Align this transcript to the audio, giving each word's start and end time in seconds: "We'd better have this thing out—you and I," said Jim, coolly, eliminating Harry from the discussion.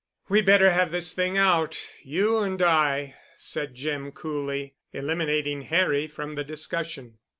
"We'd 0.29 0.47
better 0.47 0.71
have 0.71 0.89
this 0.89 1.13
thing 1.13 1.37
out—you 1.37 2.39
and 2.39 2.59
I," 2.59 3.13
said 3.37 3.75
Jim, 3.75 4.11
coolly, 4.11 4.73
eliminating 4.91 5.61
Harry 5.61 6.07
from 6.07 6.33
the 6.33 6.43
discussion. 6.43 7.19